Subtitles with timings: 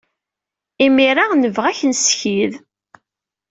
[0.85, 2.53] Imir-a, nebɣa ad k-nessekyed.